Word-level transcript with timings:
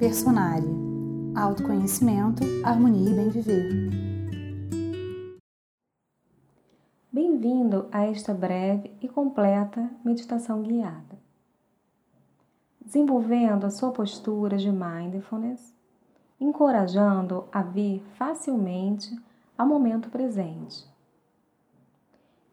Personária. 0.00 0.66
Autoconhecimento, 1.36 2.42
harmonia 2.64 3.10
e 3.10 3.14
bem 3.14 3.28
viver. 3.28 3.70
Bem-vindo 7.12 7.86
a 7.92 8.06
esta 8.06 8.32
breve 8.32 8.96
e 9.02 9.06
completa 9.06 9.90
meditação 10.02 10.62
guiada. 10.62 11.18
Desenvolvendo 12.82 13.66
a 13.66 13.70
sua 13.70 13.92
postura 13.92 14.56
de 14.56 14.72
mindfulness, 14.72 15.74
encorajando 16.40 17.44
a 17.52 17.62
vir 17.62 18.02
facilmente 18.14 19.14
ao 19.58 19.66
momento 19.66 20.08
presente. 20.08 20.88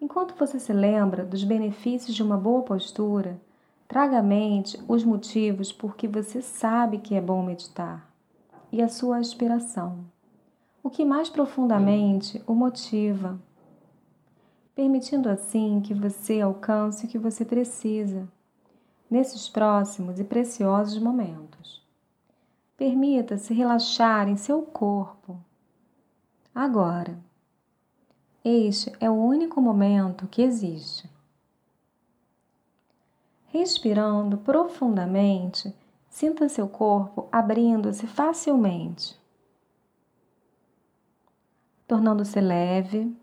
Enquanto 0.00 0.36
você 0.36 0.60
se 0.60 0.72
lembra 0.72 1.24
dos 1.24 1.42
benefícios 1.42 2.14
de 2.14 2.22
uma 2.22 2.36
boa 2.36 2.62
postura, 2.62 3.40
Traga 3.92 4.20
à 4.20 4.22
mente 4.22 4.82
os 4.88 5.04
motivos 5.04 5.70
por 5.70 5.94
que 5.96 6.08
você 6.08 6.40
sabe 6.40 6.96
que 6.96 7.14
é 7.14 7.20
bom 7.20 7.42
meditar 7.42 8.10
e 8.72 8.80
a 8.80 8.88
sua 8.88 9.18
aspiração. 9.18 10.06
O 10.82 10.88
que 10.88 11.04
mais 11.04 11.28
profundamente 11.28 12.42
o 12.46 12.54
motiva, 12.54 13.38
permitindo 14.74 15.28
assim 15.28 15.82
que 15.82 15.92
você 15.92 16.40
alcance 16.40 17.04
o 17.04 17.08
que 17.10 17.18
você 17.18 17.44
precisa 17.44 18.26
nesses 19.10 19.46
próximos 19.50 20.18
e 20.18 20.24
preciosos 20.24 20.98
momentos. 20.98 21.86
Permita-se 22.78 23.52
relaxar 23.52 24.26
em 24.26 24.38
seu 24.38 24.62
corpo. 24.62 25.38
Agora. 26.54 27.18
Este 28.42 28.90
é 28.98 29.10
o 29.10 29.12
único 29.12 29.60
momento 29.60 30.26
que 30.28 30.40
existe. 30.40 31.11
Respirando 33.52 34.38
profundamente, 34.38 35.76
sinta 36.08 36.48
seu 36.48 36.66
corpo 36.66 37.28
abrindo-se 37.30 38.06
facilmente, 38.06 39.14
tornando-se 41.86 42.40
leve. 42.40 43.14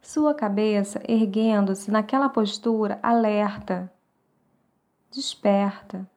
Sua 0.00 0.32
cabeça 0.32 1.02
erguendo-se 1.08 1.90
naquela 1.90 2.28
postura 2.28 3.00
alerta, 3.02 3.92
desperta, 5.10 6.08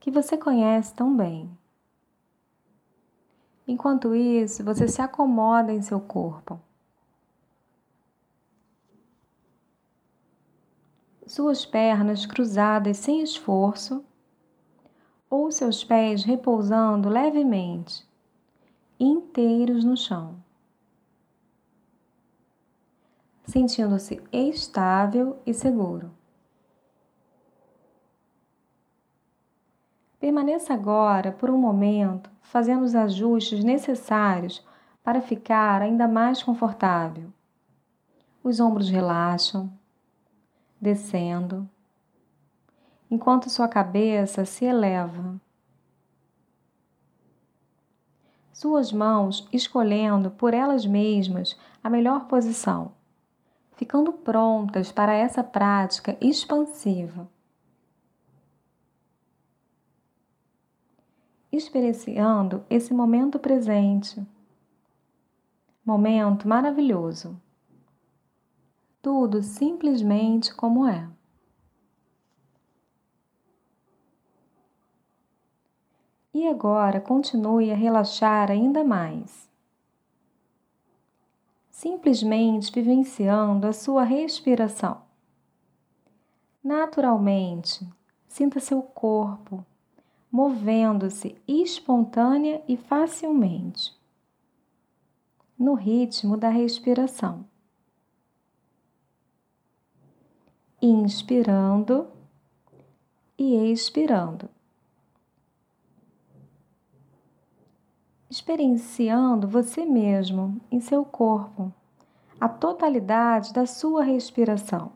que 0.00 0.10
você 0.10 0.36
conhece 0.36 0.92
tão 0.92 1.16
bem. 1.16 1.48
Enquanto 3.64 4.12
isso, 4.12 4.64
você 4.64 4.88
se 4.88 5.00
acomoda 5.00 5.72
em 5.72 5.82
seu 5.82 6.00
corpo. 6.00 6.60
Suas 11.32 11.64
pernas 11.64 12.26
cruzadas 12.26 12.98
sem 12.98 13.22
esforço 13.22 14.04
ou 15.30 15.50
seus 15.50 15.82
pés 15.82 16.24
repousando 16.24 17.08
levemente, 17.08 18.06
inteiros 19.00 19.82
no 19.82 19.96
chão. 19.96 20.36
Sentindo-se 23.44 24.22
estável 24.30 25.40
e 25.46 25.54
seguro. 25.54 26.10
Permaneça 30.20 30.74
agora 30.74 31.32
por 31.32 31.48
um 31.48 31.56
momento 31.56 32.30
fazendo 32.42 32.82
os 32.82 32.94
ajustes 32.94 33.64
necessários 33.64 34.62
para 35.02 35.22
ficar 35.22 35.80
ainda 35.80 36.06
mais 36.06 36.42
confortável. 36.42 37.32
Os 38.44 38.60
ombros 38.60 38.90
relaxam, 38.90 39.72
descendo, 40.82 41.70
enquanto 43.08 43.48
sua 43.48 43.68
cabeça 43.68 44.44
se 44.44 44.64
eleva. 44.64 45.40
Suas 48.52 48.92
mãos 48.92 49.48
escolhendo 49.52 50.32
por 50.32 50.52
elas 50.52 50.84
mesmas 50.84 51.56
a 51.84 51.88
melhor 51.88 52.26
posição, 52.26 52.92
ficando 53.76 54.12
prontas 54.12 54.90
para 54.90 55.14
essa 55.14 55.44
prática 55.44 56.16
expansiva. 56.20 57.30
Experienciando 61.52 62.64
esse 62.68 62.92
momento 62.92 63.38
presente, 63.38 64.20
momento 65.84 66.48
maravilhoso 66.48 67.40
tudo 69.02 69.42
simplesmente 69.42 70.54
como 70.54 70.86
é. 70.86 71.10
E 76.32 76.48
agora 76.48 77.00
continue 77.00 77.70
a 77.70 77.74
relaxar 77.74 78.50
ainda 78.50 78.82
mais. 78.82 79.50
Simplesmente 81.68 82.72
vivenciando 82.72 83.66
a 83.66 83.72
sua 83.72 84.04
respiração. 84.04 85.02
Naturalmente, 86.64 87.86
sinta 88.28 88.60
seu 88.60 88.80
corpo 88.82 89.66
movendo-se 90.32 91.36
espontânea 91.46 92.62
e 92.66 92.74
facilmente, 92.74 93.94
no 95.58 95.74
ritmo 95.74 96.38
da 96.38 96.48
respiração. 96.48 97.51
Inspirando 100.82 102.08
e 103.38 103.70
expirando. 103.70 104.50
Experienciando 108.28 109.46
você 109.46 109.84
mesmo 109.84 110.60
em 110.70 110.80
seu 110.80 111.04
corpo, 111.04 111.72
a 112.40 112.48
totalidade 112.48 113.52
da 113.52 113.64
sua 113.64 114.02
respiração. 114.02 114.92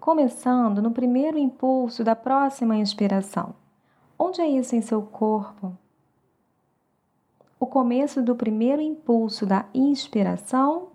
Começando 0.00 0.80
no 0.80 0.92
primeiro 0.92 1.36
impulso 1.36 2.02
da 2.02 2.16
próxima 2.16 2.76
inspiração. 2.76 3.54
Onde 4.18 4.40
é 4.40 4.48
isso 4.48 4.74
em 4.74 4.80
seu 4.80 5.02
corpo? 5.02 5.76
O 7.58 7.66
começo 7.66 8.22
do 8.22 8.36
primeiro 8.36 8.82
impulso 8.82 9.46
da 9.46 9.66
inspiração, 9.72 10.90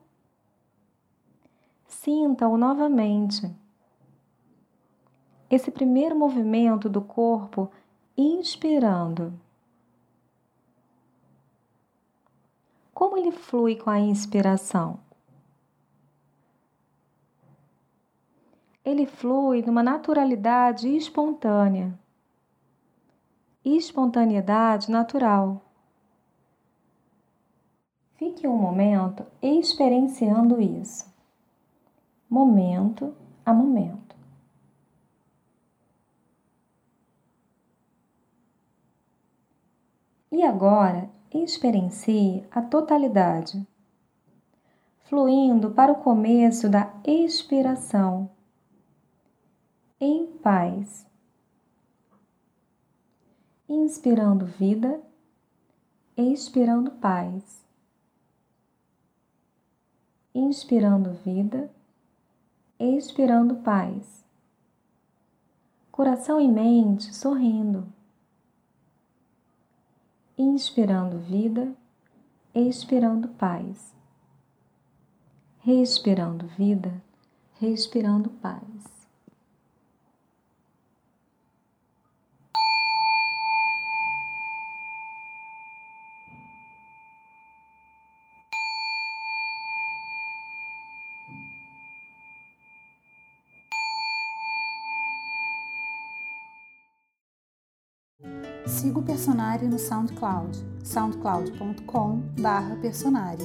sinta-o 1.87 2.57
novamente. 2.57 3.53
Esse 5.49 5.71
primeiro 5.71 6.15
movimento 6.15 6.87
do 6.87 7.01
corpo 7.01 7.69
inspirando. 8.17 9.33
Como 12.93 13.17
ele 13.17 13.31
flui 13.31 13.75
com 13.75 13.89
a 13.89 13.99
inspiração? 13.99 14.99
Ele 18.85 19.05
flui 19.05 19.61
numa 19.63 19.83
naturalidade 19.83 20.87
espontânea. 20.95 21.97
Espontaneidade 23.63 24.89
natural. 24.89 25.70
Fique 28.21 28.47
um 28.47 28.55
momento 28.55 29.25
experienciando 29.41 30.61
isso, 30.61 31.11
momento 32.29 33.15
a 33.43 33.51
momento. 33.51 34.15
E 40.31 40.43
agora 40.43 41.09
experiencie 41.33 42.45
a 42.51 42.61
totalidade, 42.61 43.67
fluindo 45.05 45.71
para 45.71 45.91
o 45.91 46.03
começo 46.03 46.69
da 46.69 46.93
expiração, 47.03 48.29
em 49.99 50.27
paz, 50.27 51.07
inspirando 53.67 54.45
vida, 54.45 55.01
expirando 56.15 56.91
paz 56.91 57.60
inspirando 60.33 61.13
vida, 61.25 61.69
expirando 62.79 63.55
paz. 63.55 64.23
Coração 65.91 66.39
e 66.39 66.47
mente 66.47 67.13
sorrindo. 67.13 67.85
Inspirando 70.37 71.19
vida, 71.19 71.73
expirando 72.55 73.27
paz. 73.27 73.93
Respirando 75.59 76.47
vida, 76.47 77.01
respirando 77.59 78.29
paz. 78.29 79.00
Siga 98.65 98.99
o 98.99 99.03
Personari 99.03 99.67
no 99.67 99.79
SoundCloud, 99.79 100.57
soundcloud.com/personari. 100.83 103.43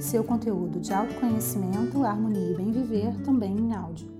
Seu 0.00 0.22
conteúdo 0.22 0.78
de 0.78 0.92
autoconhecimento, 0.92 2.04
harmonia 2.04 2.52
e 2.52 2.56
bem 2.56 2.70
viver 2.70 3.16
também 3.22 3.56
em 3.56 3.74
áudio. 3.74 4.17